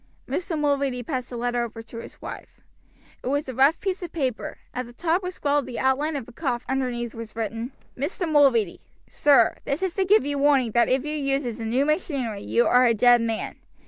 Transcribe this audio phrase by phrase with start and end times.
[0.27, 0.57] Mr.
[0.59, 2.59] Mulready passed the letter over to his wife.
[3.23, 6.27] It was a rough piece of paper; at the top was scrawled the outline of
[6.27, 8.27] a coffin underneath which was written: "MR.
[8.31, 12.41] MULREADY: Sir, this is to give you warning that if you uses the new machinery
[12.41, 13.57] you are a dead man.